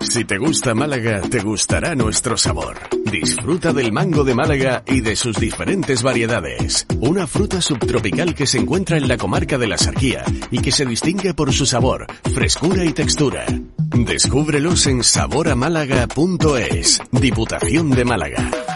[0.00, 2.78] Si te gusta Málaga, te gustará nuestro sabor.
[3.10, 6.86] Disfruta del mango de Málaga y de sus diferentes variedades.
[7.00, 10.86] Una fruta subtropical que se encuentra en la comarca de la Sarquía y que se
[10.86, 13.44] distingue por su sabor, frescura y textura.
[13.76, 17.00] Descúbrelos en saboramálaga.es.
[17.12, 18.69] Diputación de Málaga.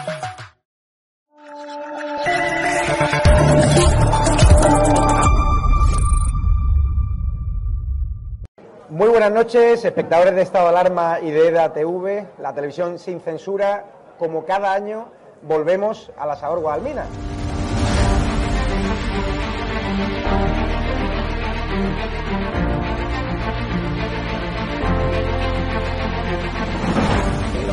[8.94, 13.20] Muy buenas noches, espectadores de Estado de Alarma y de EDA TV, la televisión sin
[13.20, 13.86] censura.
[14.20, 15.08] Como cada año,
[15.42, 17.04] volvemos a la Sabor Guadalmina.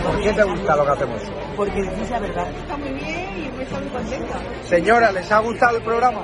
[0.03, 1.21] ¿Por qué te gusta lo que hacemos?
[1.55, 2.47] Porque dices la verdad.
[2.49, 4.39] Está muy bien y me estoy muy contenta.
[4.63, 6.23] Señora, ¿les ha gustado el programa?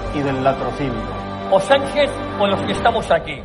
[0.13, 1.01] y del latrocinio.
[1.51, 2.09] O Sánchez
[2.39, 3.41] o los que estamos aquí.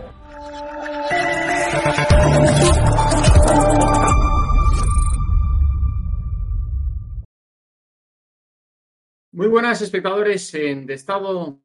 [9.32, 11.60] Muy buenas espectadores en de estado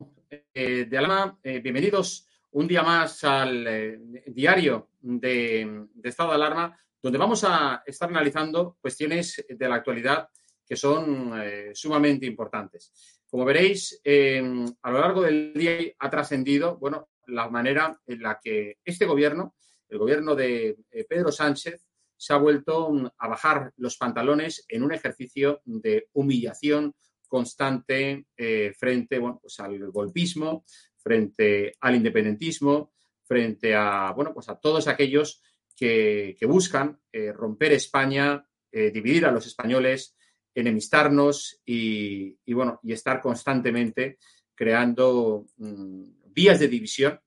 [0.53, 1.39] eh, de alarma.
[1.43, 7.43] Eh, bienvenidos un día más al eh, diario de, de, estado de alarma, donde vamos
[7.43, 10.27] a estar analizando cuestiones de la actualidad
[10.71, 13.20] que son eh, sumamente importantes.
[13.31, 18.77] Como veréis, a lo largo del día ha trascendido, bueno, la manera en la que
[18.83, 19.55] este gobierno,
[19.89, 21.87] el gobierno de eh, Pedro Sánchez,
[22.17, 26.93] se ha vuelto a bajar los pantalones en un ejercicio de humillación
[27.27, 30.65] constante eh, frente bueno, pues al golpismo,
[30.97, 32.91] frente al independentismo,
[33.23, 35.41] frente a, bueno, pues a todos aquellos
[35.75, 40.15] que, buscan eh, romper España, dividir a los españoles,
[40.53, 44.17] enemistarnos y, bueno, y estar constantemente
[44.55, 47.19] creando mmm, vías de división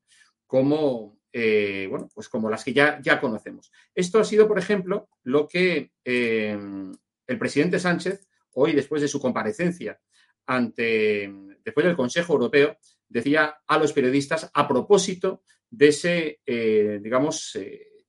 [0.47, 3.73] como, eh, bueno, pues como las que ya, ya conocemos.
[3.95, 10.01] Esto ha sido, por ejemplo, lo que el presidente Sánchez, hoy después de su comparecencia
[10.47, 11.33] ante,
[11.65, 12.77] después del Consejo Europeo,
[13.09, 18.05] decía a los periodistas a propósito de ese, eh, digamos, eh,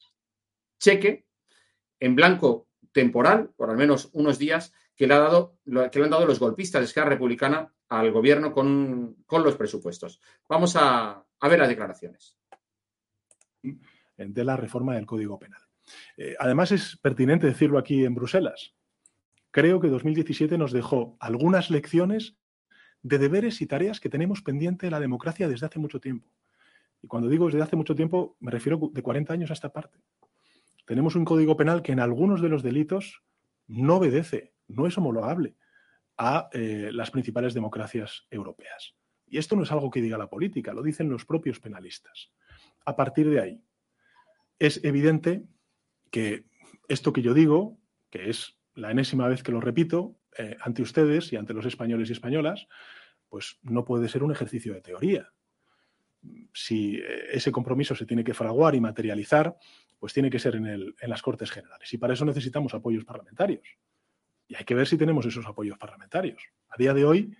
[0.80, 1.26] cheque
[2.00, 6.12] en blanco temporal, por al menos unos días, que le, ha dado, que le han
[6.12, 10.22] dado los golpistas de Esquerra Republicana al gobierno con, con los presupuestos.
[10.48, 12.38] Vamos a, ver las declaraciones.
[13.62, 15.62] De la reforma del Código Penal.
[16.16, 18.74] Eh, además, es pertinente decirlo aquí en Bruselas.
[19.52, 22.38] Creo que 2017 nos dejó algunas lecciones
[23.02, 26.32] de deberes y tareas que tenemos pendiente de la democracia desde hace mucho tiempo.
[27.02, 30.00] Y cuando digo desde hace mucho tiempo, me refiero de 40 años a esta parte.
[30.86, 33.24] Tenemos un código penal que en algunos de los delitos
[33.68, 35.56] no obedece, no es homologable
[36.18, 38.96] a eh, las principales democracias europeas.
[39.28, 42.32] Y esto no es algo que diga la política, lo dicen los propios penalistas.
[42.86, 43.64] A partir de ahí,
[44.60, 45.44] es evidente
[46.12, 46.46] que
[46.88, 47.80] esto que yo digo,
[48.10, 52.10] que es la enésima vez que lo repito, eh, ante ustedes y ante los españoles
[52.10, 52.68] y españolas,
[53.30, 55.34] pues no puede ser un ejercicio de teoría.
[56.54, 59.58] Si eh, ese compromiso se tiene que fraguar y materializar,
[60.00, 61.92] pues tiene que ser en, el, en las Cortes Generales.
[61.94, 63.78] Y para eso necesitamos apoyos parlamentarios.
[64.48, 66.42] Y hay que ver si tenemos esos apoyos parlamentarios.
[66.70, 67.36] A día de hoy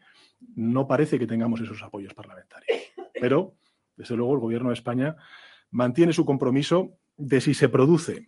[0.56, 2.78] no parece que tengamos esos apoyos parlamentarios.
[3.14, 3.56] Pero,
[3.96, 5.16] desde luego, el Gobierno de España
[5.72, 8.28] mantiene su compromiso de si se produce,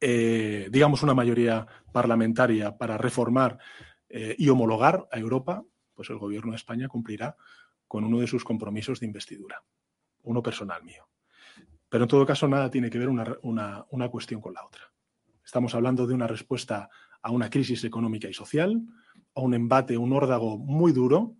[0.00, 3.58] eh, digamos, una mayoría parlamentaria para reformar
[4.08, 5.64] eh, y homologar a Europa,
[5.94, 7.36] pues el Gobierno de España cumplirá
[7.86, 9.62] con uno de sus compromisos de investidura,
[10.22, 11.07] uno personal mío.
[11.88, 14.82] Pero en todo caso, nada tiene que ver una, una, una cuestión con la otra.
[15.44, 16.90] Estamos hablando de una respuesta
[17.22, 18.80] a una crisis económica y social,
[19.34, 21.36] a un embate, un órdago muy duro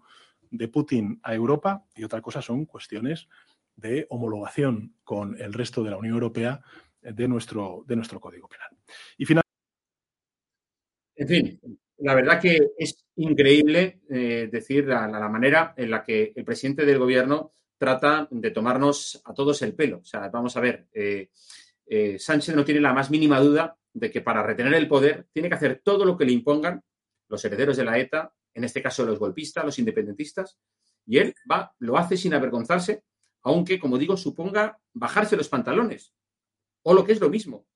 [0.51, 3.29] de Putin a Europa y otra cosa son cuestiones
[3.77, 6.61] de homologación con el resto de la Unión Europea
[7.01, 8.71] de nuestro, de nuestro Código Penal.
[9.17, 9.49] Y finalmente.
[11.17, 16.33] En fin, la verdad que es increíble eh, decir la, la, manera en la que
[16.35, 19.99] el presidente del gobierno trata de tomarnos a todos el pelo.
[19.99, 21.31] O sea, vamos a ver, eh,
[21.87, 25.49] eh, Sánchez no tiene la más mínima duda de que para retener el poder tiene
[25.49, 26.83] que hacer todo lo que le impongan
[27.29, 30.59] los herederos de la ETA, en este caso los golpistas, los independentistas,
[31.07, 33.05] y él va, lo hace sin avergonzarse,
[33.43, 36.13] aunque, como digo, suponga bajarse los pantalones,
[36.83, 37.67] o lo que es lo mismo,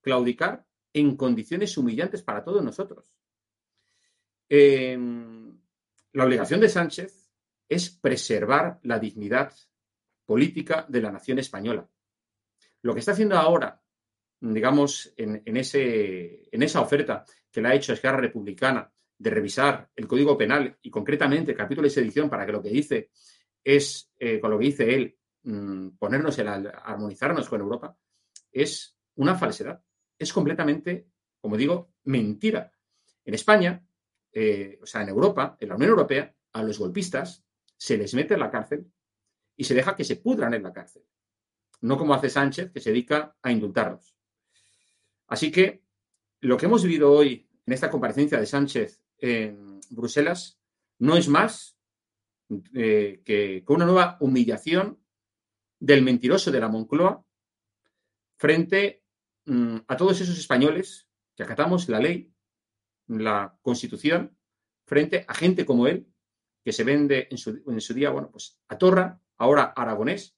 [0.00, 3.12] claudicar en condiciones humillantes para todos nosotros.
[4.48, 4.98] Eh,
[6.12, 7.23] la obligación de Sánchez
[7.68, 9.52] es preservar la dignidad
[10.24, 11.88] política de la nación española.
[12.82, 13.82] Lo que está haciendo ahora,
[14.40, 20.06] digamos, en, ese, en esa oferta que le ha hecho Esquerra Republicana de revisar el
[20.06, 23.10] Código Penal y concretamente capítulo de sedición para que lo que dice
[23.62, 27.96] es, eh, con lo que dice él, mm, ponernos el armonizarnos con Europa,
[28.52, 29.82] es una falsedad.
[30.18, 31.08] Es completamente,
[31.40, 32.72] como digo, mentira.
[33.24, 33.86] En España,
[34.32, 37.43] eh, o sea, en Europa, en la Unión Europea, a los golpistas
[37.76, 38.90] se les mete en la cárcel
[39.56, 41.02] y se deja que se pudran en la cárcel.
[41.80, 44.16] No como hace Sánchez, que se dedica a indultarlos.
[45.26, 45.84] Así que
[46.40, 50.60] lo que hemos vivido hoy en esta comparecencia de Sánchez en Bruselas
[50.98, 51.78] no es más
[52.74, 55.02] eh, que, una nueva humillación
[55.80, 57.24] del mentiroso de la Moncloa
[58.36, 59.04] frente
[59.46, 62.32] mm, a todos esos españoles que acatamos la ley,
[63.06, 64.36] la constitución,
[64.86, 66.06] frente a gente como él,
[66.64, 70.34] que se vende en su, en su día, bueno, pues a Torra, ahora aragonés,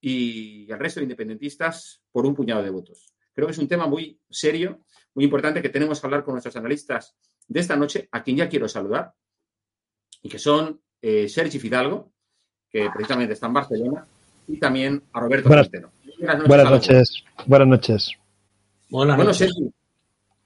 [0.00, 3.14] y al resto de independentistas por un puñado de votos.
[3.32, 4.82] Creo que es un tema muy serio,
[5.14, 7.16] muy importante que tenemos que hablar con nuestros analistas
[7.48, 9.14] de esta noche, a quien ya quiero saludar,
[10.22, 12.12] y que son eh, Sergi Fidalgo,
[12.68, 14.06] que precisamente está en Barcelona,
[14.46, 15.70] y también a Roberto Buenas,
[16.46, 17.24] Buenas noches.
[17.46, 18.10] Buenas noches.
[18.88, 19.72] Buenas bueno, Sergi,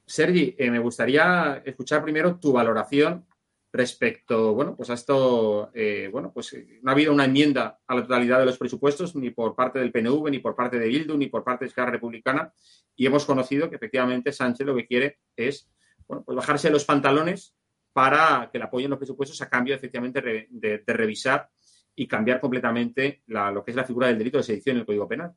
[0.07, 3.27] Sergi eh, me gustaría escuchar primero tu valoración
[3.73, 8.03] respecto, bueno, pues a esto, eh, bueno, pues no ha habido una enmienda a la
[8.03, 11.29] totalidad de los presupuestos ni por parte del PNV, ni por parte de Bildu, ni
[11.29, 12.53] por parte de Esquerra Republicana,
[12.97, 15.71] y hemos conocido que efectivamente Sánchez lo que quiere es
[16.09, 17.55] bueno, pues bajarse los pantalones
[17.93, 21.49] para que le apoyen los presupuestos a cambio efectivamente de, revisar
[21.95, 25.09] y cambiar completamente lo que es la figura del delito de sedición en el Código
[25.09, 25.33] Penal.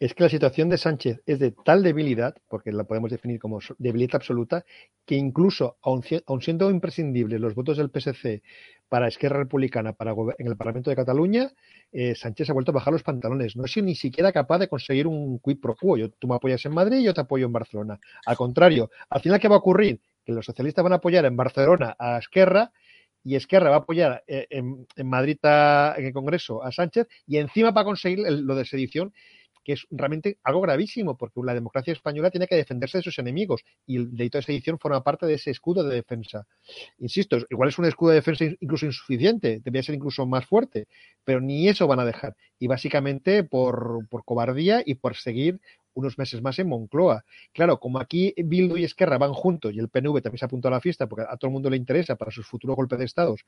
[0.00, 3.60] Es que la situación de Sánchez es de tal debilidad, porque la podemos definir como
[3.78, 4.64] debilidad absoluta,
[5.06, 8.42] que incluso, aun, siendo imprescindibles los votos del PSC
[8.88, 9.94] para Esquerra Republicana
[10.38, 11.52] en el Parlamento de Cataluña,
[11.92, 13.56] eh, Sánchez ha vuelto a bajar los pantalones.
[13.56, 15.96] No ha sido ni siquiera capaz de conseguir un quid pro quo.
[15.96, 18.00] Yo, tú me apoyas en Madrid y yo te apoyo en Barcelona.
[18.26, 20.00] Al contrario, al final, ¿qué va a ocurrir?
[20.24, 22.72] Que los socialistas van a apoyar en Barcelona a Esquerra
[23.22, 27.70] y Esquerra va a apoyar eh, en, Madrid en el Congreso a Sánchez y encima
[27.70, 29.12] va a conseguir lo de sedición
[29.64, 33.62] que es realmente algo gravísimo, porque la democracia española tiene que defenderse de sus enemigos
[33.86, 36.46] y el delito de sedición forma parte de ese escudo de defensa.
[36.98, 40.86] Insisto, igual es un escudo de defensa incluso insuficiente, debería ser incluso más fuerte,
[41.24, 42.36] pero ni eso van a dejar.
[42.58, 45.60] Y básicamente por, por cobardía y por seguir
[45.94, 47.24] unos meses más en Moncloa.
[47.52, 50.76] Claro, como aquí Bildu y Esquerra van juntos y el PNV también se apuntado a
[50.76, 53.44] la fiesta porque a todo el mundo le interesa para sus futuros golpes de estados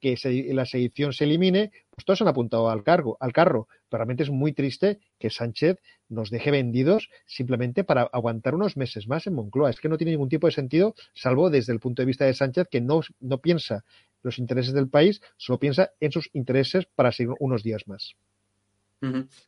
[0.00, 0.16] que
[0.52, 3.68] la sedición se elimine, pues todos han apuntado al cargo, al carro.
[3.88, 5.78] Pero realmente es muy triste que Sánchez
[6.08, 9.70] nos deje vendidos simplemente para aguantar unos meses más en Moncloa.
[9.70, 12.34] Es que no tiene ningún tipo de sentido, salvo desde el punto de vista de
[12.34, 13.84] Sánchez, que no, no piensa
[14.22, 18.16] los intereses del país, solo piensa en sus intereses para seguir unos días más.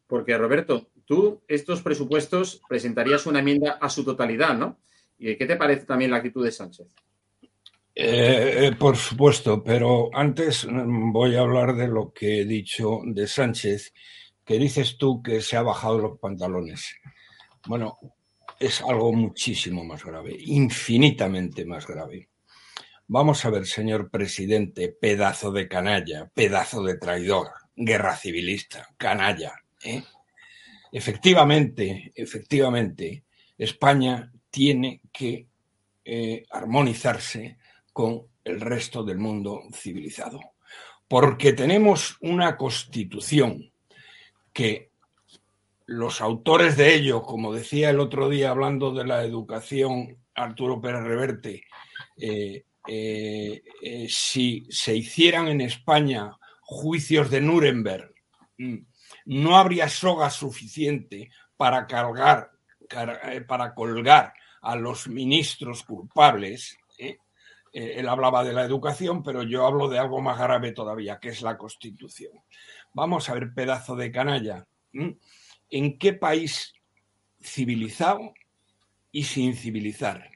[0.07, 4.79] Porque, Roberto, tú estos presupuestos presentarías una enmienda a su totalidad, ¿no?
[5.19, 6.87] ¿Y qué te parece también la actitud de Sánchez?
[7.93, 13.01] Eh, eh, por supuesto, pero antes mm, voy a hablar de lo que he dicho
[13.05, 13.93] de Sánchez,
[14.45, 16.95] que dices tú que se ha bajado los pantalones.
[17.67, 17.99] Bueno,
[18.61, 22.29] es algo muchísimo más grave, infinitamente más grave.
[23.09, 29.55] Vamos a ver, señor presidente, pedazo de canalla, pedazo de traidor guerra civilista, canalla.
[29.83, 30.05] ¿eh?
[30.93, 33.25] Efectivamente, efectivamente,
[33.57, 35.47] España tiene que
[36.05, 37.59] eh, armonizarse
[37.93, 40.41] con el resto del mundo civilizado,
[41.07, 43.71] porque tenemos una constitución
[44.53, 44.91] que
[45.87, 51.03] los autores de ello, como decía el otro día hablando de la educación Arturo Pérez
[51.03, 51.65] Reverte,
[52.17, 52.65] eh,
[54.09, 58.15] si se hicieran en España juicios de Nuremberg,
[58.59, 58.77] mm,
[59.27, 62.51] no habría soga suficiente para cargar,
[62.91, 66.79] eh, para colgar a los ministros culpables.
[66.99, 67.19] ¿eh?
[67.73, 71.31] Eh, él hablaba de la educación, pero yo hablo de algo más grave todavía, que
[71.31, 72.33] es la Constitución.
[72.93, 74.67] Vamos a ver, pedazo de canalla.
[74.93, 76.75] ¿En qué país
[77.41, 78.35] civilizado
[79.13, 80.31] y sin civilizar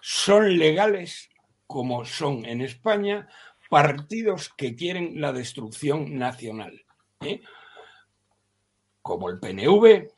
[0.00, 1.30] son legales
[1.66, 3.28] como son en España
[3.68, 6.84] partidos que quieren la destrucción nacional,
[7.20, 7.42] ¿eh?
[9.08, 10.12] Como el PNV,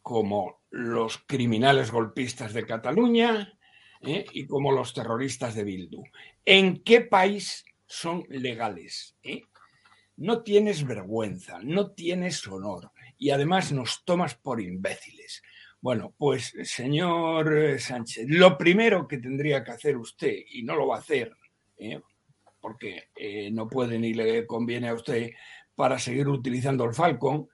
[0.00, 3.52] como los criminales golpistas de Cataluña
[4.00, 4.24] ¿eh?
[4.32, 6.04] y como los terroristas de Bildu.
[6.44, 9.16] ¿En qué país son legales?
[9.24, 9.42] ¿eh?
[10.16, 15.42] No tienes vergüenza, no tienes honor y además nos tomas por imbéciles.
[15.80, 20.98] Bueno, pues señor Sánchez, lo primero que tendría que hacer usted, y no lo va
[20.98, 21.36] a hacer,
[21.76, 22.00] ¿eh?
[22.60, 23.08] porque
[23.50, 25.32] no puede ni le conviene a usted
[25.74, 27.48] para seguir utilizando el Falcon,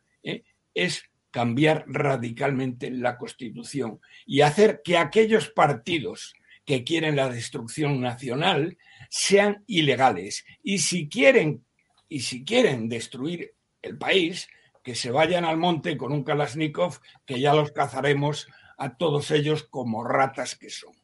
[0.75, 6.35] es cambiar radicalmente la Constitución y hacer que aquellos partidos
[6.65, 8.77] que quieren la destrucción nacional
[9.09, 10.45] sean ilegales.
[10.63, 11.65] Y si quieren,
[12.09, 14.49] y si quieren destruir el país,
[14.83, 18.49] que se vayan al monte con un Kalashnikov, que ya los cazaremos
[18.79, 20.95] a todos ellos como ratas que son.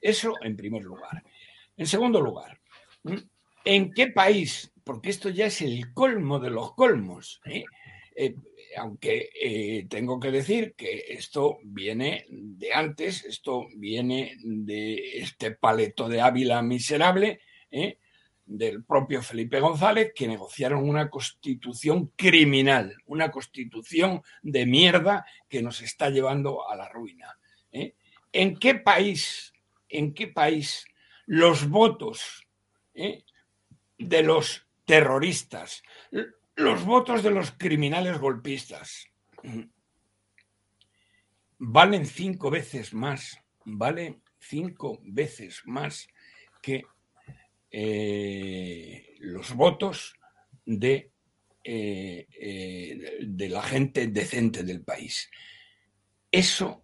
[0.00, 1.22] Eso en primer lugar.
[1.76, 2.60] En segundo lugar,
[3.64, 4.72] ¿en qué país?
[4.84, 7.40] Porque esto ya es el colmo de los colmos.
[7.44, 7.64] ¿eh?
[8.16, 8.34] Eh,
[8.76, 16.08] aunque eh, tengo que decir que esto viene de antes, esto viene de este paleto
[16.08, 17.98] de Ávila miserable, ¿eh?
[18.44, 25.80] del propio Felipe González, que negociaron una constitución criminal, una constitución de mierda que nos
[25.82, 27.38] está llevando a la ruina.
[27.72, 27.94] ¿eh?
[28.32, 29.52] ¿En qué país,
[29.88, 30.84] en qué país
[31.26, 32.48] los votos
[32.92, 35.82] de los terroristas,
[36.56, 39.06] los votos de los criminales golpistas
[41.58, 46.08] valen cinco veces más, valen cinco veces más
[46.62, 46.84] que
[47.70, 50.14] eh, los votos
[50.66, 51.10] eh,
[51.64, 55.30] eh, de la gente decente del país.
[56.32, 56.82] Eso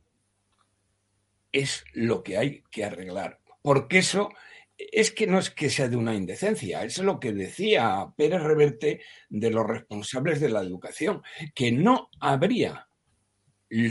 [1.52, 4.30] es lo que hay que arreglar, porque eso
[4.78, 9.00] es que no es que sea de una indecencia, es lo que decía Pérez Reverte
[9.28, 11.22] de los responsables de la educación,
[11.54, 12.88] que no habría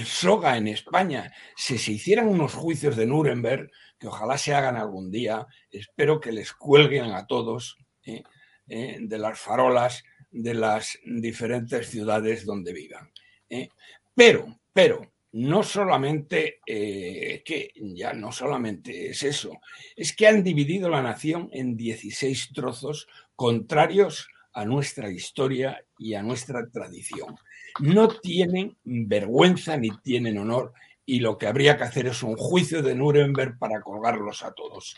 [0.06, 5.12] soga en España si se hicieran unos juicios de Nuremberg, que ojalá se hagan algún
[5.12, 8.24] día, espero que les cuelguen a todos ¿eh?
[8.68, 8.98] ¿Eh?
[9.01, 13.12] de las farolas de las diferentes ciudades donde vivan.
[13.50, 13.70] ¿eh?
[14.13, 19.60] Pero, pero, no solamente eh, que ya no solamente es eso,
[19.94, 26.24] es que han dividido la nación en 16 trozos contrarios a nuestra historia y a
[26.24, 27.36] nuestra tradición.
[27.82, 30.72] No tienen vergüenza ni tienen honor
[31.06, 34.96] y lo que habría que hacer es un juicio de Nuremberg para colgarlos a todos.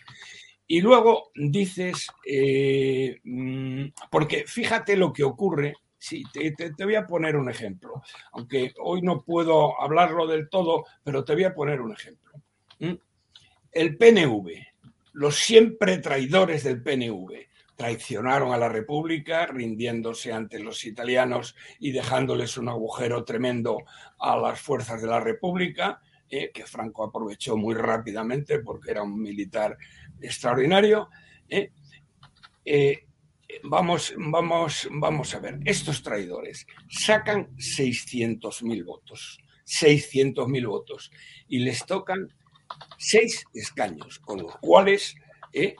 [0.67, 7.36] Y luego dices, eh, mm, porque fíjate lo que ocurre Sí, te, voy a poner
[7.36, 11.94] un ejemplo, aunque hoy no puedo hablarlo del todo, pero te voy a poner un
[11.94, 12.34] ejemplo.
[13.72, 14.50] El PNV,
[15.13, 22.58] los siempre traidores del PNV, traicionaron a la República rindiéndose ante los italianos y dejándoles
[22.58, 23.84] un agujero tremendo
[24.20, 29.22] a las fuerzas de la República, eh, que Franco aprovechó muy rápidamente porque era un
[29.22, 29.77] militar
[30.20, 31.10] extraordinario.
[31.48, 31.72] Eh,
[32.66, 33.06] eh,
[33.63, 41.11] vamos, vamos, vamos a ver, estos traidores sacan 600.000 votos, 600.000 votos,
[41.47, 42.27] y les tocan
[42.97, 45.15] seis escaños, con los cuales
[45.53, 45.75] eh,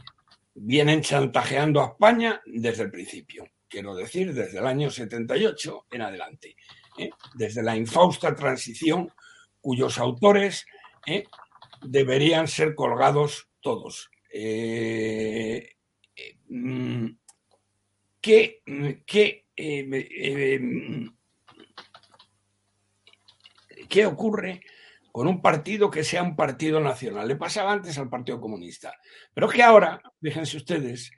[0.53, 6.55] vienen chantajeando a España desde el principio, quiero decir, desde el año 78 en adelante,
[6.98, 9.12] eh, desde la infausta transición
[9.60, 10.65] cuyos autores
[11.05, 11.25] eh,
[11.81, 14.10] deberían ser colgados todos.
[16.50, 17.10] Mm,
[18.27, 18.62] ¿Qué,
[19.05, 20.60] qué, eh, eh,
[23.88, 24.60] qué ocurre
[25.13, 27.25] con un partido que sea un partido nacional?
[27.25, 28.93] Le pasaba antes al Partido Comunista.
[29.34, 31.10] Pero que ahora, fíjense ustedes,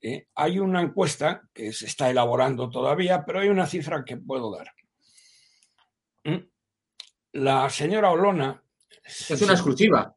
[0.00, 4.52] eh, hay una encuesta que se está elaborando todavía, pero hay una cifra que puedo
[4.52, 4.72] dar.
[6.24, 6.48] ¿Mm?
[7.34, 8.60] La señora Olona.
[9.04, 10.16] Es una exclusiva.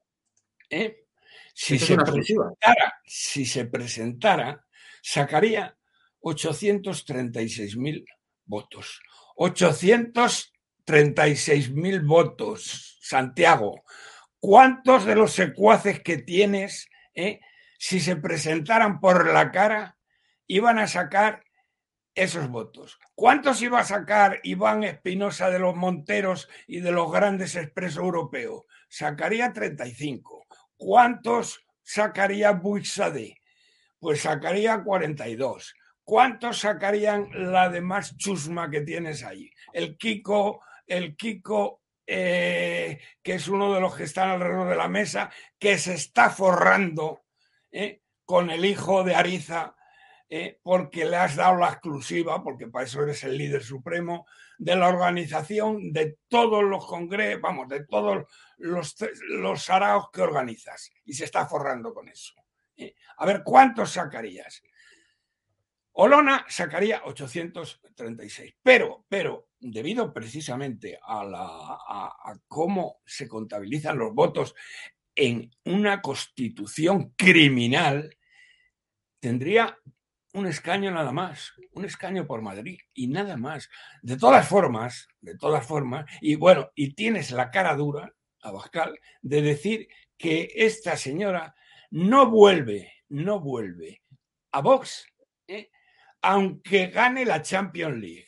[1.54, 4.66] Si, se presentara, si se presentara,
[5.04, 5.76] sacaría
[6.22, 8.06] 836.000
[8.46, 9.02] votos.
[9.38, 13.84] 836.000 votos, Santiago.
[14.40, 17.40] ¿Cuántos de los secuaces que tienes, eh,
[17.78, 19.98] si se presentaran por la cara,
[20.48, 21.44] iban a sacar
[22.16, 23.00] esos votos?
[23.16, 28.64] ¿Cuántos iba a sacar Iván Espinosa de los Monteros y de los grandes expresos europeos?
[28.88, 30.46] Sacaría 35.
[30.78, 33.36] ¿Cuántos sacaría Buixade?
[34.00, 35.76] Pues sacaría 42.
[36.10, 39.52] ¿Cuántos sacarían la demás chusma que tienes ahí?
[39.72, 44.88] El Kiko, el Kiko, eh, que es uno de los que están alrededor de la
[44.88, 47.26] mesa, que se está forrando
[47.72, 48.02] ¿eh?
[48.26, 49.76] con el hijo de Ariza
[50.28, 54.26] eh, porque le has dado la exclusiva, porque para eso eres el líder supremo,
[54.58, 58.26] de la organización de todos los congresos, vamos, de todos
[58.58, 58.96] los,
[59.28, 60.90] los saraos que organizas.
[61.06, 62.34] Y se está forrando con eso.
[63.18, 64.64] A ver, ¿cuántos sacarías?
[66.02, 74.56] Olona sacaría 836, pero, pero debido precisamente a, la, cómo se contabilizan los votos
[75.14, 78.16] en una constitución criminal,
[79.20, 79.78] tendría
[80.36, 83.70] un escaño nada más, un escaño por Madrid y nada más.
[84.02, 89.42] De todas formas, de todas formas, y bueno, y tienes la cara dura, Abascal, de
[89.42, 91.56] decir que esta señora
[91.92, 94.02] no vuelve, no vuelve
[94.54, 95.06] a Vox,
[95.46, 95.70] ¿eh?
[96.22, 98.26] Aunque gane la Champions League.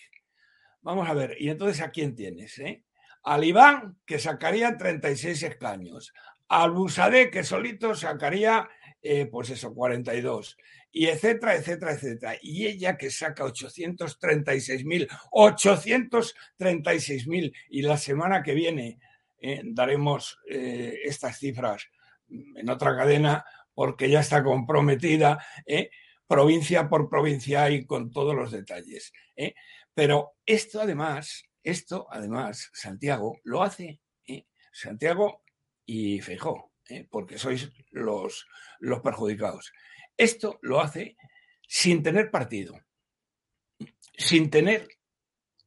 [0.82, 2.58] Vamos a ver, y entonces ¿a quién tienes?
[2.60, 2.84] Eh?
[3.24, 6.14] Al Iván, que sacaría 36 escaños,
[6.48, 8.68] al Busadé, que solito sacaría,
[9.02, 10.58] eh, pues eso, 42
[10.92, 12.36] y etcétera, etcétera, etcétera.
[12.42, 19.00] Y ella que saca 836.000, 836.000 y la semana que viene
[19.40, 21.90] eh, daremos eh, estas cifras
[22.30, 23.44] en otra cadena
[23.74, 25.90] porque ya está comprometida eh,
[26.32, 29.12] provincia por provincia y con todos los detalles.
[29.94, 34.00] Pero esto además, esto además, Santiago lo hace
[34.72, 35.44] Santiago
[35.86, 36.72] y Feijó,
[37.10, 38.48] porque sois los,
[38.80, 39.74] los perjudicados.
[40.16, 41.18] Esto lo hace
[41.68, 42.80] sin tener partido,
[44.18, 44.88] sin tener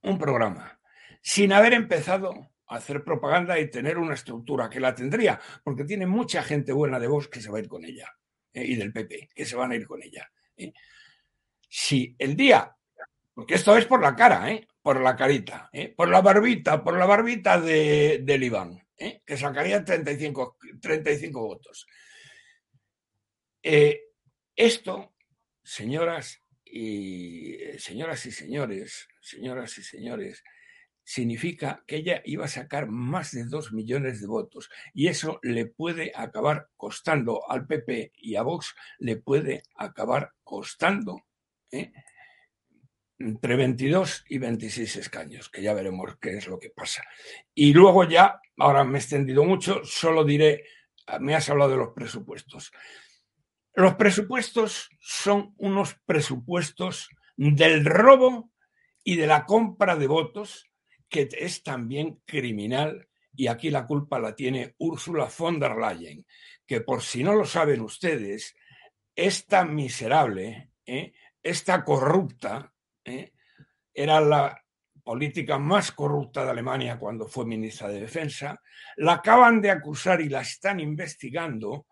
[0.03, 0.81] un programa,
[1.21, 6.07] sin haber empezado a hacer propaganda y tener una estructura que la tendría, porque tiene
[6.07, 8.09] mucha gente buena de Vox que se va a ir con ella
[8.53, 10.31] eh, y del PP que se van a ir con ella.
[10.57, 10.73] ¿Eh?
[11.69, 12.75] Si el día,
[13.35, 14.67] porque esto es por la cara, ¿eh?
[14.83, 20.59] por la carita, por la barbita, por la barbita de, del Iván, que sacaría 35,
[20.81, 21.87] 35 votos.
[24.57, 25.15] Esto,
[25.63, 30.45] señoras y señoras y señores, señoras y señores,
[31.05, 35.67] significa que ella iba a sacar más de dos millones de votos y eso le
[35.67, 41.23] puede acabar costando al PP y a Vox, le puede acabar costando
[41.71, 41.93] ¿eh?
[43.19, 47.05] entre 22 y 26 escaños, que ya veremos qué es lo que pasa.
[47.55, 50.65] Y luego ya, ahora me he extendido mucho, solo diré,
[51.21, 52.73] me has hablado de los presupuestos.
[53.75, 58.51] Los presupuestos son unos presupuestos del robo
[59.03, 60.71] y de la compra de votos,
[61.09, 66.25] que es también criminal, y aquí la culpa la tiene Ursula von der Leyen,
[66.67, 68.55] que por si no lo saben ustedes,
[69.15, 71.13] esta miserable, ¿eh?
[71.43, 72.73] esta corrupta,
[73.05, 73.33] ¿eh?
[73.93, 74.61] era la
[75.03, 78.61] política más corrupta de Alemania cuando fue ministra de Defensa,
[78.97, 81.87] la acaban de acusar y la están investigando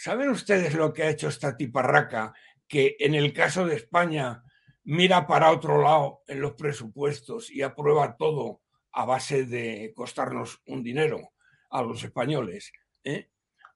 [0.00, 2.32] ¿Saben ustedes lo que ha hecho esta tiparraca
[2.68, 4.44] que en el caso de España
[4.88, 10.82] mira para otro lado en los presupuestos y aprueba todo a base de costarnos un
[10.82, 11.34] dinero
[11.68, 12.72] a los españoles?
[13.04, 13.28] ¿eh?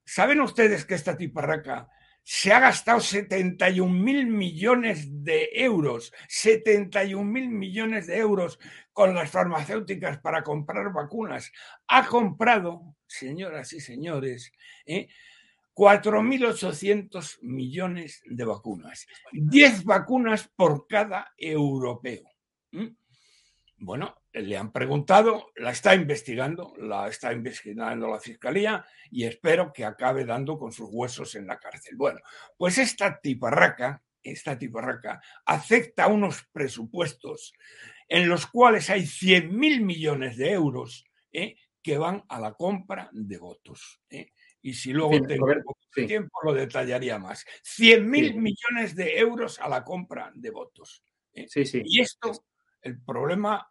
[0.07, 1.87] ¿Saben ustedes que esta tiparraca
[2.22, 8.59] se ha gastado 71 mil millones de euros, 71 mil millones de euros
[8.94, 11.53] con las farmacéuticas para comprar vacunas?
[11.88, 14.51] Ha comprado, señoras y señores,
[14.87, 15.09] ¿eh?
[15.74, 19.06] 4.800 millones de vacunas.
[19.32, 22.24] 10 vacunas por cada europeo.
[22.72, 22.88] ¿Mm?
[23.78, 29.85] Bueno, le han preguntado, la está investigando, la está investigando la Fiscalía y espero que
[29.85, 31.96] acabe dando con sus huesos en la cárcel.
[31.96, 32.20] Bueno,
[32.56, 37.54] pues esta tiparraca, esta tiparraca acepta unos presupuestos
[38.08, 41.56] en los cuales hay 100.000 millones de euros ¿eh?
[41.82, 44.00] Que van a la compra de votos.
[44.10, 44.32] ¿eh?
[44.62, 45.46] y si luego tengo
[45.92, 47.44] tiempo lo detallaría más.
[47.62, 51.02] 100 mil millones de euros a la compra de votos.
[51.34, 51.46] ¿eh?
[51.84, 52.44] Y esto,
[52.80, 53.68] el problema,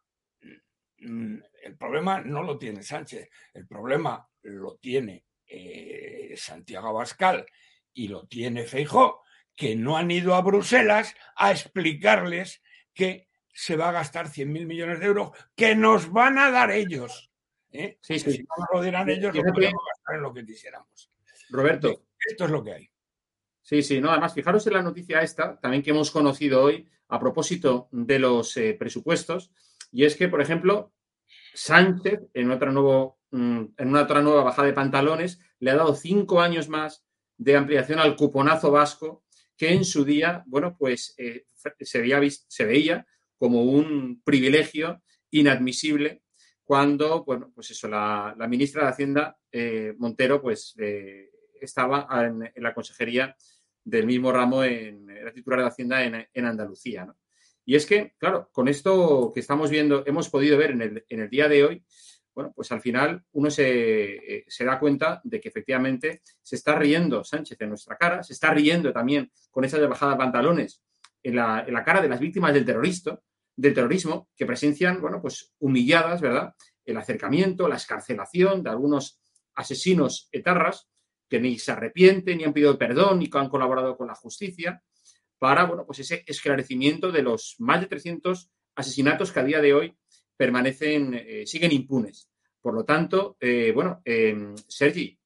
[1.00, 7.46] mm, el problema no lo tiene Sánchez, el problema lo tiene eh, Santiago Abascal
[7.94, 9.22] y lo tiene Feijó,
[9.56, 12.62] que no han ido a Bruselas a explicarles
[12.94, 16.72] que se va a gastar 100 mil millones de euros que nos van a dar
[16.72, 17.31] ellos.
[17.72, 17.98] ¿Eh?
[18.02, 21.12] Si no lo dirán ellos, lo podemos gastar en lo que quisiéramos.
[21.50, 22.04] Roberto.
[22.30, 22.90] Esto es lo que hay.
[23.62, 27.20] Sí, sí, no, además, fijaros en la noticia esta, también que hemos conocido hoy, a
[27.20, 29.52] propósito de los eh, presupuestos,
[29.92, 30.94] y es que, por ejemplo,
[31.54, 35.96] Sánchez, en otra, nuevo, mm, en una otra nueva bajada de pantalones, le ha dado
[35.96, 37.06] cinco años más
[37.38, 39.24] de ampliación al cuponazo vasco,
[39.58, 41.46] que en su día, bueno, pues eh,
[41.80, 43.06] se, veía, se veía
[43.38, 46.24] como un privilegio inadmisible
[46.72, 51.30] cuando, bueno, pues eso, la, ministra de Hacienda, eh, Montero, pues eh,
[51.60, 53.36] estaba en, la consejería
[53.84, 57.14] del mismo ramo en, era titular de Hacienda en, Andalucía.
[57.66, 61.50] Y es que, claro, con esto que estamos viendo, hemos podido ver en el, día
[61.50, 61.84] de hoy,
[62.34, 67.26] bueno, pues al final uno se, se, da cuenta de que efectivamente se está riendo
[67.26, 70.82] Sánchez en nuestra cara, se está riendo también con esa bajada de pantalones
[71.22, 73.20] en la, en la cara de las víctimas del terrorista,
[73.62, 76.56] del terrorismo, que presencian, bueno, pues humilladas, ¿verdad?
[76.84, 79.22] El acercamiento, la escarcelación de algunos
[79.54, 80.90] asesinos etarras
[81.30, 84.84] que ni se arrepienten, ni han pedido perdón, ni han colaborado con la justicia,
[85.38, 89.74] para, bueno, pues ese esclarecimiento de los más de 300 asesinatos que a día de
[89.74, 89.96] hoy
[90.36, 92.30] permanecen, eh, siguen impunes.
[92.60, 95.18] Por lo tanto, eh, bueno, eh, Sergi,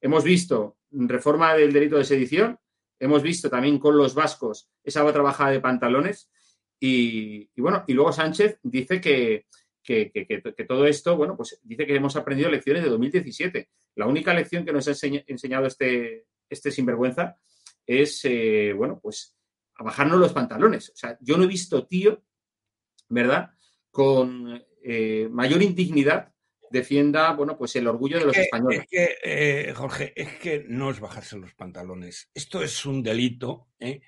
[0.00, 2.58] hemos visto reforma del delito de sedición,
[3.02, 6.30] hemos visto también con los vascos esa otra bajada de pantalones
[6.78, 9.46] y, bueno, y luego Sánchez dice que,
[9.82, 13.68] que, todo esto, bueno, pues dice que hemos aprendido lecciones de 2017.
[13.94, 17.36] La única lección que nos ha enseñado este, este sinvergüenza
[17.86, 18.26] es,
[18.76, 19.36] bueno, pues
[19.76, 20.90] a bajarnos los pantalones.
[20.90, 22.20] O sea, yo no he visto tío
[23.12, 23.50] ¿verdad?
[23.90, 26.31] Con eh, mayor indignidad
[26.72, 28.80] defienda, bueno, pues el orgullo de los españoles.
[28.80, 32.30] Es que, eh, Jorge, es que no es bajarse los pantalones.
[32.34, 34.00] Esto es un delito ¿eh?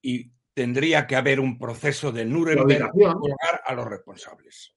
[0.00, 4.74] y tendría que haber un proceso de Nuremberg para a los responsables.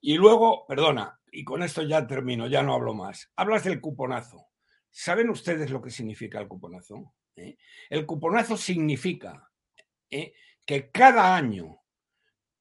[0.00, 3.30] Y luego, perdona, y con esto ya termino, ya no hablo más.
[3.36, 4.48] Hablas del cuponazo.
[4.90, 7.14] ¿Saben ustedes lo que significa el cuponazo?
[7.34, 9.50] El cuponazo significa
[10.08, 11.82] que cada año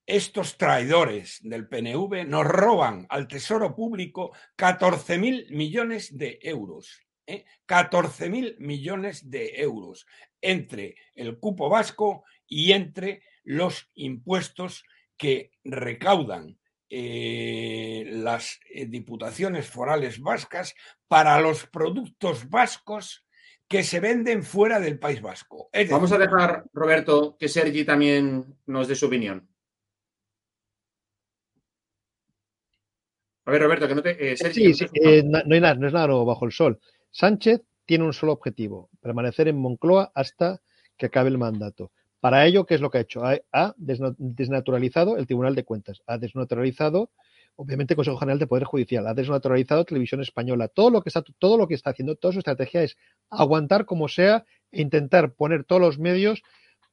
[0.05, 7.01] estos traidores del PNV nos roban al Tesoro Público 14.000 millones de euros.
[7.25, 7.45] ¿eh?
[7.67, 10.05] 14.000 millones de euros
[10.41, 14.83] entre el cupo vasco y entre los impuestos
[15.17, 16.57] que recaudan
[16.89, 20.75] eh, las eh, diputaciones forales vascas
[21.07, 23.25] para los productos vascos
[23.67, 25.69] que se venden fuera del País Vasco.
[25.89, 29.49] Vamos a dejar, Roberto, que Sergi también nos dé su opinión.
[33.45, 34.31] A ver, Roberto, que no te.
[34.31, 36.79] Eh, sí, sí, eh, no, hay nada, no es nada nuevo bajo el sol.
[37.11, 40.61] Sánchez tiene un solo objetivo: permanecer en Moncloa hasta
[40.97, 41.91] que acabe el mandato.
[42.19, 43.21] Para ello, ¿qué es lo que ha hecho?
[43.23, 47.11] Ha, desnaturalizado el Tribunal de Cuentas, ha desnaturalizado,
[47.55, 50.67] obviamente, el Consejo General de Poder Judicial, ha desnaturalizado Televisión Española.
[50.67, 52.97] Todo lo que está, todo lo que está haciendo, toda su estrategia es
[53.29, 56.41] aguantar como sea e intentar poner todos los medios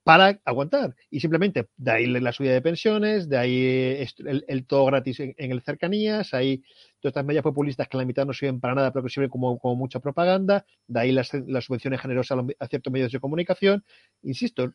[0.04, 0.94] para aguantar.
[1.10, 4.06] Y simplemente de ahí la subida de pensiones, de ahí
[4.48, 6.58] el, todo gratis en, el cercanías, ahí
[7.00, 9.58] todas estas medidas populistas que la mitad no sirven para nada, pero que sirven como,
[9.76, 13.84] mucha propaganda, de ahí las, subvenciones generosas a, ciertos medios de comunicación.
[14.22, 14.72] Insisto,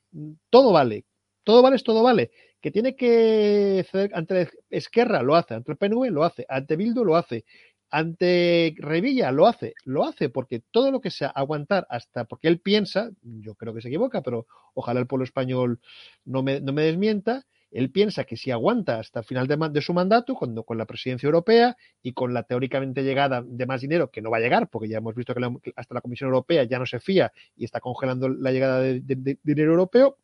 [0.50, 1.06] todo vale.
[1.44, 2.32] Todo vale es todo vale.
[2.60, 5.54] Que tiene que ceder ante Esquerra, lo hace.
[5.54, 6.46] Ante el PNV, lo hace.
[6.50, 7.46] Ante Bildu, lo hace
[7.90, 12.60] ante Revilla lo hace, lo hace porque todo lo que sea aguantar hasta, porque él
[12.60, 15.80] piensa, yo creo que se equivoca, pero ojalá el pueblo español
[16.26, 19.94] no me, no me desmienta, él piensa que si aguanta hasta el final de, su
[19.94, 24.22] mandato, cuando, con la presidencia europea y con la teóricamente llegada de más dinero, que
[24.22, 25.42] no va a llegar, porque ya hemos visto que
[25.76, 29.02] hasta la Comisión Europea ya no se fía y está congelando la llegada de
[29.44, 30.18] dinero europeo,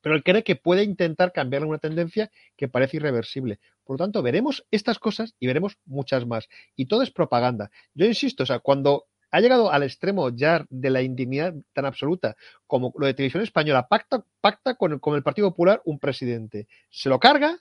[0.00, 3.58] pero él cree que puede intentar cambiar una tendencia que parece irreversible.
[3.84, 6.48] Por lo tanto, veremos estas cosas y veremos muchas más.
[6.76, 7.70] Y todo es propaganda.
[7.94, 12.36] Yo insisto, o sea, cuando ha llegado al extremo ya de la indignidad tan absoluta
[12.66, 16.66] como lo de Televisión Española, pacta, pacta con, con el Partido Popular un presidente.
[16.90, 17.58] Se lo carga,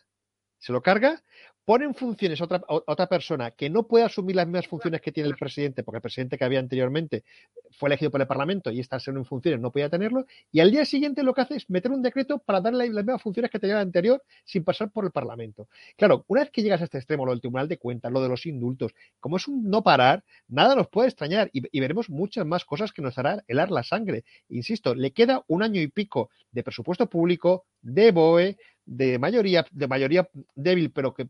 [0.57, 1.23] se lo carga
[1.67, 5.27] ponen funciones a otra, otra persona que no puede asumir las mismas funciones que tiene
[5.27, 7.25] el presidente, porque el presidente que había anteriormente
[7.71, 10.85] fue elegido por el Parlamento y estas en funciones no podía tenerlo, y al día
[10.85, 13.75] siguiente lo que hace es meter un decreto para darle las mismas funciones que tenía
[13.75, 15.67] el anterior sin pasar por el Parlamento.
[15.97, 18.29] Claro, una vez que llegas a este extremo, lo del Tribunal de Cuentas, lo de
[18.29, 22.45] los indultos, como es un no parar, nada nos puede extrañar y, y veremos muchas
[22.45, 24.23] más cosas que nos harán helar la sangre.
[24.47, 29.87] Insisto, le queda un año y pico de presupuesto público, de BOE, de mayoría, de
[29.87, 31.27] mayoría débil, pero que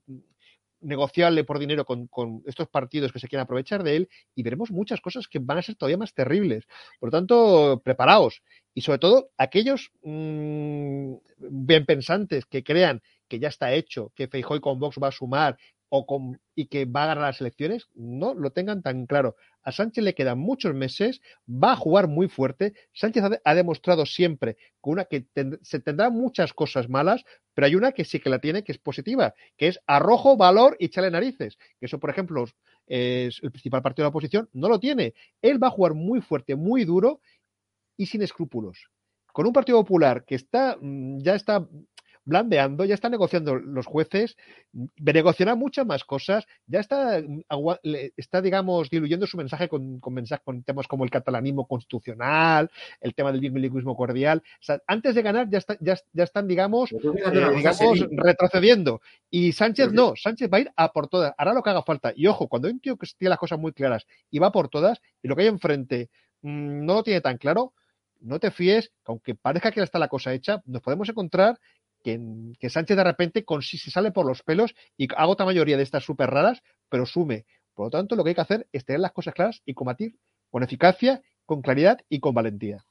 [0.82, 5.02] negociable por dinero con, estos partidos que se quieren aprovechar de él y veremos muchas
[5.02, 6.66] cosas que van a ser todavía más terribles.
[7.00, 8.42] Por lo tanto, preparaos.
[8.74, 14.62] Y sobre todo, aquellos mm, bien pensantes que crean que ya está hecho, que Feijóo
[14.62, 15.58] con Vox va a sumar
[15.90, 19.36] o con, y que va a ganar las elecciones, no lo tengan tan claro.
[19.64, 22.74] A Sánchez le quedan muchos meses, va a jugar muy fuerte.
[22.94, 25.28] Sánchez ha, demostrado siempre que, una, que
[25.62, 27.24] se tendrá muchas cosas malas,
[27.54, 30.76] pero hay una que sí que la tiene, que es positiva, que es arrojo, valor
[30.80, 31.58] y chale narices.
[31.80, 32.46] Que eso, por ejemplo,
[32.86, 35.14] es el principal partido de la oposición, no lo tiene.
[35.42, 37.22] Él va a jugar muy fuerte, muy duro
[37.98, 38.90] y sin escrúpulos.
[39.34, 41.68] Con un Partido Popular que está, mm, ya está
[42.28, 44.36] blandeando, ya está negociando los jueces,
[44.98, 47.22] negociará muchas más cosas, ya está,
[48.18, 50.14] está digamos, diluyendo su mensaje con, con,
[50.64, 54.44] temas como el catalanismo constitucional, el tema del bilingüismo cordial.
[54.88, 56.98] antes de ganar ya, está, ya, ya están, digamos, eh,
[57.56, 59.02] digamos retrocediendo.
[59.30, 62.12] Y Sánchez no, Sánchez va a ir a por todas, hará lo que haga falta.
[62.14, 64.68] Y ojo, cuando hay un tío que tiene las cosas muy claras y va por
[64.68, 66.10] todas, y lo que hay enfrente
[66.42, 67.74] mm, no lo tiene tan claro,
[68.22, 71.60] no te fíes, que aunque parezca que está la cosa hecha, nos podemos encontrar
[72.60, 76.06] que, Sánchez de repente si se sale por los pelos y agota mayoría de estas
[76.06, 77.46] súper raras, pero sume.
[77.74, 80.16] Por lo tanto, lo que hay que hacer es tener las cosas claras y combatir
[80.50, 82.86] con eficacia, con claridad y con valentía.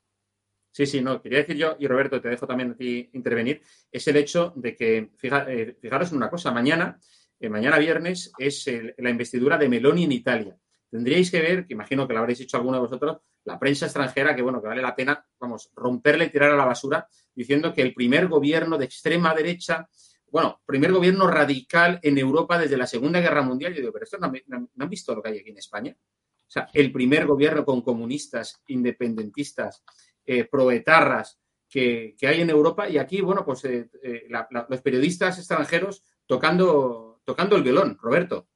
[0.70, 4.06] Sí, sí, no, quería decir yo, y Roberto, te dejo también a ti intervenir, es
[4.08, 7.00] el hecho de que, eh, fijaros en una cosa, mañana,
[7.40, 10.56] eh, mañana viernes, es la investidura de Meloni en Italia.
[10.90, 14.34] Tendríais que ver, que imagino que lo habréis hecho alguno de vosotros, la prensa extranjera,
[14.34, 17.82] que bueno, que vale la pena, vamos, romperle y tirar a la basura, diciendo que
[17.82, 19.88] el primer gobierno de extrema derecha,
[20.30, 23.74] bueno, primer gobierno radical en Europa desde la Segunda Guerra Mundial.
[23.74, 24.32] Yo digo, pero esto no,
[24.78, 25.96] han visto lo que hay aquí en España.
[25.98, 29.82] O sea, el primer gobierno con comunistas, independentistas,
[30.24, 34.28] eh, proetarras que, hay en Europa y aquí, bueno, pues eh, eh,
[34.68, 38.48] los periodistas extranjeros tocando, tocando el violón, Roberto.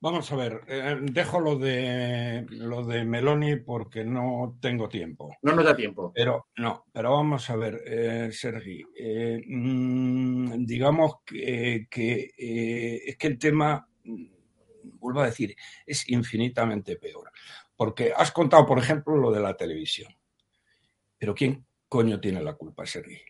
[0.00, 5.36] Vamos a ver, eh, dejo lo de lo de Meloni porque no tengo tiempo.
[5.42, 6.12] No nos da tiempo.
[6.14, 8.84] Pero no, pero vamos a ver, eh, Sergi.
[8.96, 14.26] Eh, mm, digamos que, es que el tema, mm,
[15.00, 17.32] vuelvo a decir, es infinitamente peor.
[17.74, 20.14] Porque has contado, por ejemplo, lo de la televisión.
[21.18, 23.20] Pero ¿quién coño tiene la culpa, Sergi?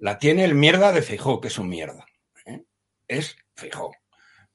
[0.00, 2.04] La tiene el mierda de Feijó, que es un mierda.
[3.08, 3.92] Es Feijó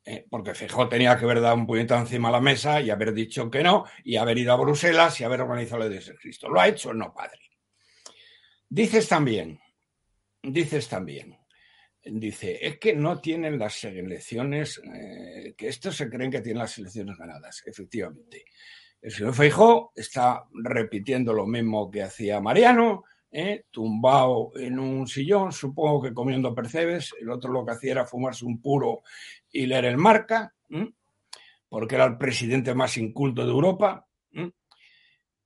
[0.06, 3.14] eh, porque Feijóo tenía que haber dado un puñetazo encima de la mesa y haber
[3.14, 6.50] dicho que no, y haber ido a Bruselas y haber organizado la de Cristo.
[6.50, 6.94] ¿Lo ha hecho?
[6.94, 7.40] No, padre.
[8.70, 9.60] Dices también,
[10.44, 11.38] dices también,
[12.04, 16.78] dice, es que no tienen las elecciones, eh, que estos se creen que tienen las
[16.78, 18.46] elecciones ganadas, efectivamente.
[19.02, 23.65] El señor Feijó está repitiendo lo mismo que hacía Mariano, ¿eh?
[23.72, 27.13] tumbado en un sillón, supongo que comiendo percebes.
[27.20, 29.04] El otro lo que hacía era fumarse un puro
[29.52, 30.54] y leer el marca,
[31.68, 34.06] porque era el presidente más inculto de Europa.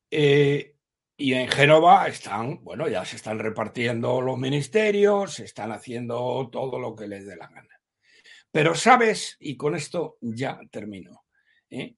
[0.10, 0.76] Eh,
[1.16, 6.80] y en Génova están, bueno, ya se están repartiendo los ministerios, se están haciendo todo
[6.80, 7.80] lo que les dé la gana.
[8.52, 11.24] Pero sabes, y con esto ya termino,
[11.70, 11.96] ¿eh?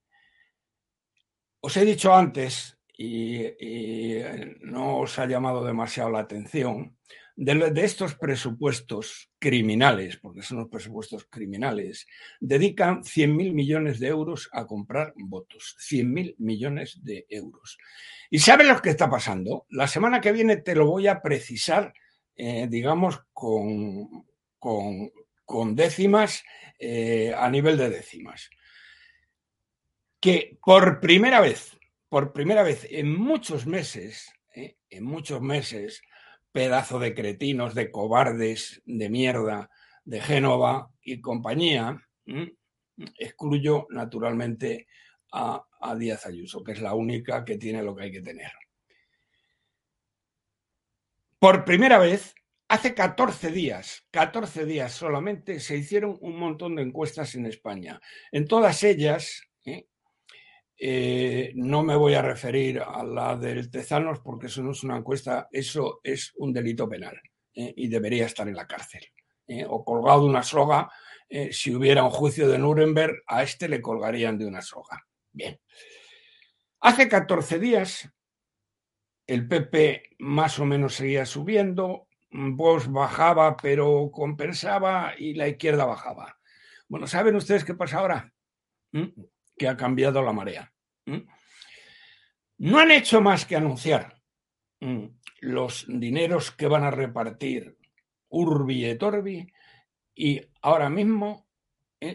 [1.60, 6.96] os he dicho antes y, eh, no os ha llamado demasiado la atención,
[7.36, 12.08] de, estos presupuestos criminales, porque son los presupuestos criminales,
[12.40, 15.76] dedican 100.000 millones de euros a comprar votos.
[15.80, 17.78] 100.000 millones de euros.
[18.30, 19.66] ¿Y sabes lo que está pasando?
[19.70, 21.94] La semana que viene te lo voy a precisar,
[22.38, 24.26] eh, digamos, con,
[24.58, 26.44] con, décimas,
[26.80, 28.50] eh, a nivel de décimas.
[30.20, 31.75] Que por primera vez
[32.16, 34.78] por primera vez en muchos meses, ¿eh?
[34.90, 36.02] en muchos meses,
[36.54, 39.70] pedazo de cretinos, de cobardes, de mierda,
[40.06, 42.02] de Génova y compañía,
[43.18, 44.88] excluyo naturalmente
[45.34, 48.54] a, a Díaz Ayuso, que es la única que tiene lo que hay que tener.
[51.38, 52.34] Por primera vez,
[52.70, 58.00] hace 14 días, 14 días solamente, se hicieron un montón de encuestas en España.
[58.32, 59.90] En todas ellas, eh,
[61.56, 65.48] no me voy a referir a la del Tezanos porque eso no es una encuesta,
[65.52, 67.20] eso es un delito penal
[67.54, 69.04] eh, y debería estar en la cárcel.
[69.48, 70.90] Eh, o colgado de una soga,
[71.52, 75.06] si hubiera un juicio de Nuremberg, a este le colgarían de una soga.
[75.32, 75.60] Bien.
[76.82, 78.10] Hace 14 días
[79.28, 86.38] el PP más o menos seguía subiendo, Vox bajaba pero compensaba y la izquierda bajaba.
[86.88, 88.34] Bueno, ¿saben ustedes qué pasa ahora?
[88.92, 89.08] ¿Mm?
[89.58, 90.74] Que ha cambiado la marea.
[92.58, 94.22] No han hecho más que anunciar
[95.40, 97.78] los dineros que van a repartir
[98.30, 99.52] Urbi et Orbi
[100.16, 101.48] y ahora mismo,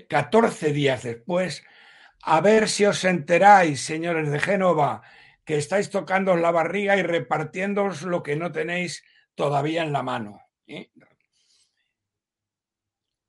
[0.08, 1.64] 14 eh, días después,
[2.22, 5.02] a ver si os enteráis, señores de Génova,
[5.44, 10.40] que estáis tocando la barriga y repartiéndoos lo que no tenéis todavía en la mano.
[10.66, 10.90] ¿eh?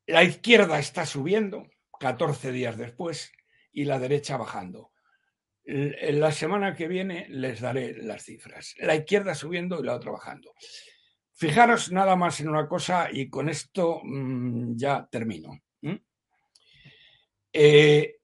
[0.06, 1.68] La izquierda está subiendo
[2.00, 3.32] 14 días después
[3.72, 4.92] y la derecha bajando.
[5.64, 8.74] La semana que viene les daré las cifras.
[8.80, 10.54] La izquierda subiendo y la otra bajando.
[11.34, 15.60] Fijaros nada más en una cosa y con esto mm, ya termino.
[17.54, 18.18] Eh,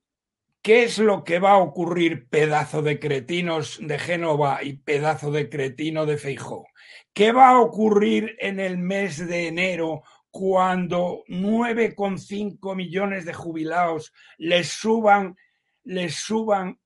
[0.62, 5.50] ¿Qué es lo que va a ocurrir, pedazo de cretinos de Génova y pedazo de
[5.50, 6.66] cretino de Feijó?
[7.14, 10.04] ¿Qué va a ocurrir en el mes de enero
[10.38, 15.36] cuando 9,5 millones de jubilados les suban,
[15.84, 16.80] les suban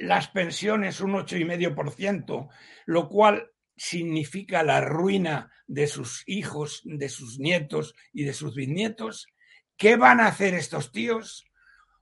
[0.00, 2.48] las pensiones un 8,5%,
[2.86, 9.28] lo cual significa la ruina de sus hijos, de sus nietos y de sus bisnietos?
[9.76, 11.44] ¿Qué van a hacer estos tíos?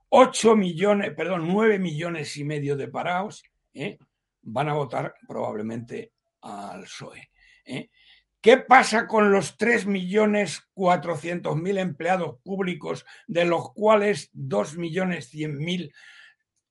[0.09, 3.43] 8 millones, perdón, 9 millones y medio de parados
[3.75, 3.99] ¿eh?
[4.41, 7.29] van a votar probablemente al PSOE.
[7.65, 7.91] ¿eh?
[8.41, 15.29] ¿Qué pasa con los 3 millones 400 mil empleados públicos, de los cuales 2 millones
[15.29, 15.93] 100 mil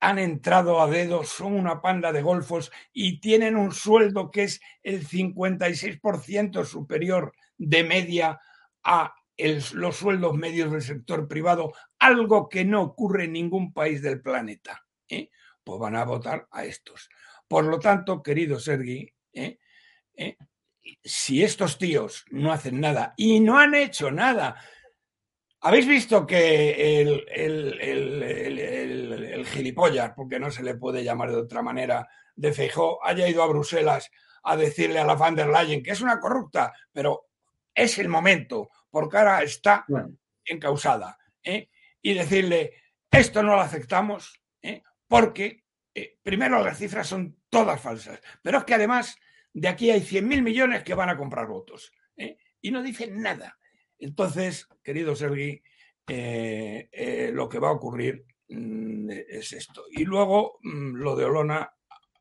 [0.01, 4.61] han entrado a dedo, son una panda de golfos y tienen un sueldo que es
[4.83, 8.41] el 56% superior de media
[8.83, 9.15] a
[9.75, 14.85] los sueldos medios del sector privado, algo que no ocurre en ningún país del planeta.
[15.09, 15.31] ¿eh?
[15.63, 17.09] Pues van a votar a estos.
[17.47, 19.59] Por lo tanto, querido Sergi, ¿eh?
[20.17, 20.37] ¿Eh?
[21.03, 24.57] Si estos tíos no hacen nada y no han hecho nada,
[25.61, 31.63] ¿habéis visto que el, el, el, gilipollas, porque no se le puede llamar de otra
[31.63, 34.11] manera, de Feijó, haya ido a Bruselas
[34.43, 37.29] a decirle a la van der Leyen que es una corrupta, pero
[37.75, 39.85] es el momento, porque ahora está
[40.45, 41.19] encausada.
[41.43, 41.69] ¿eh?
[42.03, 42.75] Y decirle,
[43.11, 44.83] esto no lo aceptamos, ¿eh?
[45.07, 49.17] porque eh, primero las cifras son todas falsas, pero es que además
[49.53, 51.93] de aquí hay 100.000 millones que van a comprar votos
[52.61, 53.59] y no dicen nada.
[53.99, 55.63] Entonces, querido Sergi,
[56.07, 59.85] lo que va a ocurrir mm, es esto.
[59.91, 61.73] Y luego mm, lo de Olona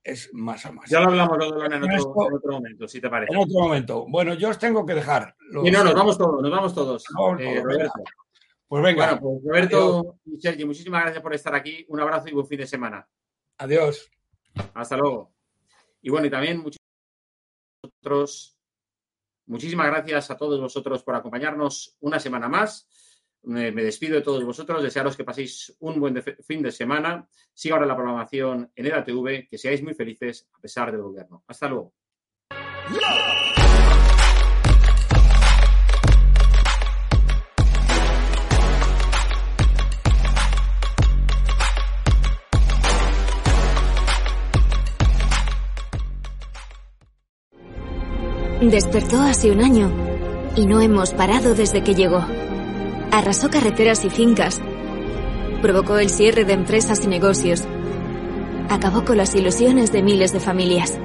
[0.03, 0.89] es más a más.
[0.89, 3.33] Ya lo hablamos lo de Olona en otro, momento, si te parece.
[3.33, 4.05] En otro momento.
[4.07, 5.35] Bueno, yo os tengo que dejar.
[5.63, 7.03] Y no, nos vamos todos, nos vamos todos.
[7.39, 8.03] Eh, Roberto.
[8.67, 9.05] Pues venga.
[9.05, 11.85] Bueno, pues Roberto y Sergio, muchísimas gracias por estar aquí.
[11.89, 13.07] Un abrazo y buen fin de semana.
[13.57, 14.09] Adiós.
[14.73, 15.33] Hasta luego.
[16.01, 16.78] Y bueno, y también muchísimas
[19.45, 22.87] muchísimas gracias a todos vosotros por acompañarnos una semana más.
[23.43, 27.27] Me, despido de todos vosotros, desearos que paséis un buen fin de semana.
[27.53, 31.43] Siga ahora la programación en EDATV, que seáis muy felices a pesar del gobierno.
[31.47, 31.93] Hasta luego.
[48.61, 49.89] Despertó hace un año
[50.55, 52.25] y no hemos parado desde que llegó.
[53.09, 54.59] Arrasó carreteras y fincas.
[55.61, 57.63] Provocó el cierre de empresas y negocios.
[58.69, 60.97] Acabó con las ilusiones de miles de familias.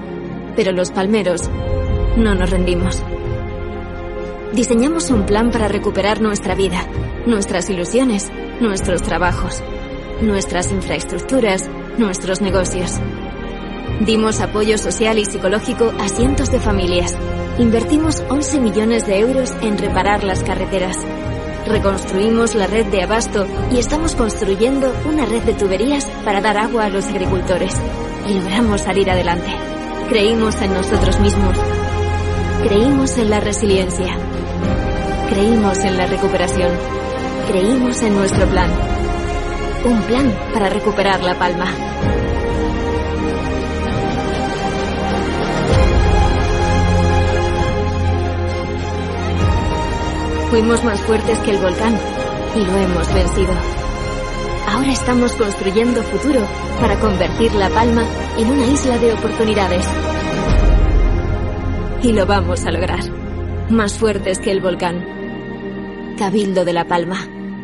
[0.57, 1.43] Pero los palmeros
[2.17, 3.01] no nos rendimos.
[4.53, 6.85] Diseñamos un plan para recuperar nuestra vida,
[7.25, 9.63] nuestras ilusiones, nuestros trabajos,
[10.21, 12.99] nuestras infraestructuras, nuestros negocios.
[14.01, 17.15] Dimos apoyo social y psicológico a cientos de familias.
[17.59, 20.99] Invertimos 11 millones de euros en reparar las carreteras
[21.67, 26.85] Reconstruimos la red de abasto y estamos construyendo una red de tuberías para dar agua
[26.85, 27.75] a los agricultores.
[28.29, 29.51] Y logramos salir adelante.
[30.09, 31.57] Creímos en nosotros mismos.
[32.65, 34.15] Creímos en la resiliencia.
[35.31, 36.71] Creímos en la recuperación.
[37.49, 38.71] Creímos en nuestro plan.
[39.87, 41.67] Un plan para recuperar la palma.
[50.55, 51.99] Fuimos más fuertes que el volcán
[52.55, 53.53] y lo hemos vencido.
[54.69, 56.47] Ahora estamos construyendo futuro
[56.81, 58.05] para convertir La Palma
[58.39, 59.85] en una isla de oportunidades.
[62.05, 63.01] Y lo vamos a lograr.
[63.69, 66.15] Más fuertes que el volcán.
[66.17, 67.34] Cabildo de La Palma.